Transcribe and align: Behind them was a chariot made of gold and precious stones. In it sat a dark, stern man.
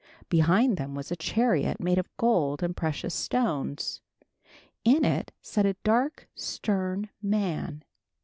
Behind 0.29 0.77
them 0.77 0.95
was 0.95 1.11
a 1.11 1.15
chariot 1.15 1.79
made 1.79 1.99
of 1.99 2.09
gold 2.17 2.63
and 2.63 2.75
precious 2.75 3.13
stones. 3.13 4.01
In 4.83 5.05
it 5.05 5.31
sat 5.43 5.67
a 5.67 5.75
dark, 5.83 6.27
stern 6.33 7.11
man. 7.21 7.83